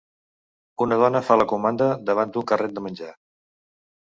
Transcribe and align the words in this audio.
Una 0.85 0.97
dona 1.03 1.21
fa 1.27 1.37
la 1.41 1.47
comanda 1.53 1.91
davant 2.09 2.33
d'un 2.37 2.49
carret 2.53 2.77
de 2.79 2.85
menjar. 2.87 3.13